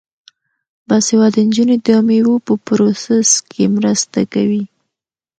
[0.87, 4.63] باسواده نجونې د میوو په پروسس کې مرسته کوي.